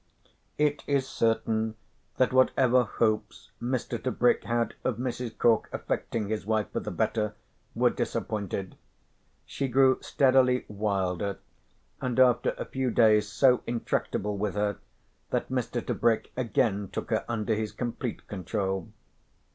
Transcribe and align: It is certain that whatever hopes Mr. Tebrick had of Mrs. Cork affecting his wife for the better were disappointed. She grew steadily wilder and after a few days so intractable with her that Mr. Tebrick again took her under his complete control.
It 0.57 0.83
is 0.87 1.07
certain 1.07 1.75
that 2.17 2.33
whatever 2.33 2.85
hopes 2.85 3.51
Mr. 3.61 4.03
Tebrick 4.03 4.45
had 4.45 4.73
of 4.83 4.97
Mrs. 4.97 5.37
Cork 5.37 5.69
affecting 5.71 6.27
his 6.27 6.43
wife 6.43 6.71
for 6.71 6.79
the 6.79 6.89
better 6.89 7.35
were 7.75 7.91
disappointed. 7.91 8.75
She 9.45 9.67
grew 9.67 9.99
steadily 10.01 10.65
wilder 10.67 11.37
and 12.01 12.19
after 12.19 12.55
a 12.57 12.65
few 12.65 12.89
days 12.89 13.29
so 13.29 13.61
intractable 13.67 14.39
with 14.39 14.55
her 14.55 14.77
that 15.29 15.49
Mr. 15.49 15.85
Tebrick 15.85 16.31
again 16.35 16.89
took 16.91 17.11
her 17.11 17.23
under 17.29 17.53
his 17.53 17.71
complete 17.71 18.27
control. 18.27 18.91